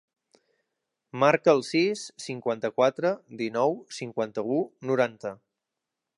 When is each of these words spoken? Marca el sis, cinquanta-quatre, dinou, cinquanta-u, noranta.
Marca 1.23 1.53
el 1.53 1.61
sis, 1.67 2.05
cinquanta-quatre, 2.25 3.13
dinou, 3.43 3.79
cinquanta-u, 4.01 4.61
noranta. 4.93 5.37